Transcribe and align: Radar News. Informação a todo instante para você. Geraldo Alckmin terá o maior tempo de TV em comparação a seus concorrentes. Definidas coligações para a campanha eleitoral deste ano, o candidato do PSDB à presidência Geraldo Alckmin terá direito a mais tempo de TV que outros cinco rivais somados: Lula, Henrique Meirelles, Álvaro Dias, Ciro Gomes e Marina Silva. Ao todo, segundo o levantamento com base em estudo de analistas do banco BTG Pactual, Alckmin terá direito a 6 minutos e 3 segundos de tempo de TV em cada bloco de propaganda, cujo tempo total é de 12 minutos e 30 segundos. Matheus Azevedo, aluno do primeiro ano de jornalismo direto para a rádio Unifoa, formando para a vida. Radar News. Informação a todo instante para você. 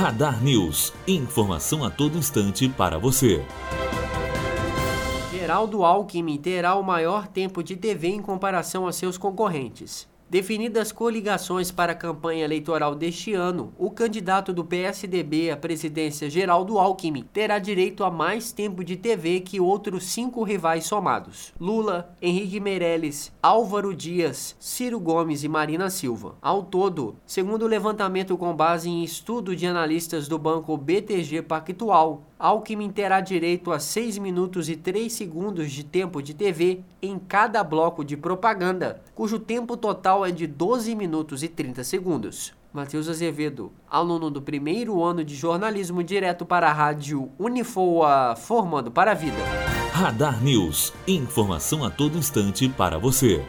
Radar 0.00 0.42
News. 0.42 0.94
Informação 1.06 1.84
a 1.84 1.90
todo 1.90 2.16
instante 2.16 2.66
para 2.70 2.98
você. 2.98 3.44
Geraldo 5.30 5.84
Alckmin 5.84 6.38
terá 6.38 6.74
o 6.74 6.82
maior 6.82 7.28
tempo 7.28 7.62
de 7.62 7.76
TV 7.76 8.08
em 8.08 8.22
comparação 8.22 8.86
a 8.86 8.92
seus 8.92 9.18
concorrentes. 9.18 10.08
Definidas 10.30 10.92
coligações 10.92 11.72
para 11.72 11.90
a 11.90 11.96
campanha 11.96 12.44
eleitoral 12.44 12.94
deste 12.94 13.34
ano, 13.34 13.74
o 13.76 13.90
candidato 13.90 14.52
do 14.52 14.64
PSDB 14.64 15.50
à 15.50 15.56
presidência 15.56 16.30
Geraldo 16.30 16.78
Alckmin 16.78 17.24
terá 17.32 17.58
direito 17.58 18.04
a 18.04 18.12
mais 18.12 18.52
tempo 18.52 18.84
de 18.84 18.96
TV 18.96 19.40
que 19.40 19.58
outros 19.58 20.04
cinco 20.04 20.44
rivais 20.44 20.84
somados: 20.84 21.52
Lula, 21.58 22.14
Henrique 22.22 22.60
Meirelles, 22.60 23.32
Álvaro 23.42 23.92
Dias, 23.92 24.54
Ciro 24.60 25.00
Gomes 25.00 25.42
e 25.42 25.48
Marina 25.48 25.90
Silva. 25.90 26.36
Ao 26.40 26.62
todo, 26.62 27.16
segundo 27.26 27.64
o 27.64 27.68
levantamento 27.68 28.38
com 28.38 28.54
base 28.54 28.88
em 28.88 29.02
estudo 29.02 29.56
de 29.56 29.66
analistas 29.66 30.28
do 30.28 30.38
banco 30.38 30.76
BTG 30.76 31.42
Pactual, 31.42 32.22
Alckmin 32.38 32.88
terá 32.88 33.20
direito 33.20 33.70
a 33.70 33.78
6 33.78 34.16
minutos 34.16 34.70
e 34.70 34.76
3 34.76 35.12
segundos 35.12 35.70
de 35.70 35.84
tempo 35.84 36.22
de 36.22 36.32
TV 36.32 36.80
em 37.02 37.18
cada 37.18 37.62
bloco 37.62 38.02
de 38.02 38.16
propaganda, 38.16 39.02
cujo 39.14 39.38
tempo 39.38 39.76
total 39.76 40.19
é 40.24 40.30
de 40.30 40.46
12 40.46 40.94
minutos 40.94 41.42
e 41.42 41.48
30 41.48 41.84
segundos. 41.84 42.52
Matheus 42.72 43.08
Azevedo, 43.08 43.72
aluno 43.88 44.30
do 44.30 44.40
primeiro 44.40 45.02
ano 45.02 45.24
de 45.24 45.34
jornalismo 45.34 46.04
direto 46.04 46.46
para 46.46 46.68
a 46.68 46.72
rádio 46.72 47.30
Unifoa, 47.38 48.36
formando 48.36 48.90
para 48.90 49.10
a 49.10 49.14
vida. 49.14 49.42
Radar 49.92 50.42
News. 50.42 50.92
Informação 51.06 51.84
a 51.84 51.90
todo 51.90 52.16
instante 52.16 52.68
para 52.68 52.98
você. 52.98 53.44